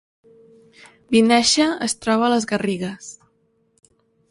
Vinaixa 1.15 1.67
es 1.89 1.95
troba 2.05 2.27
a 2.29 2.33
les 2.37 2.51
Garrigues 2.55 3.13